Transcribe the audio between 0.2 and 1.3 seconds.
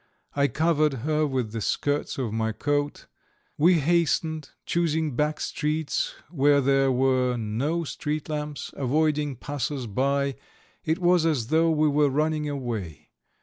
I covered her